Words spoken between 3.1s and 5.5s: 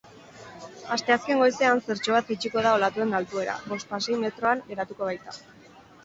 altuera, bospasei metroan geratuko baita.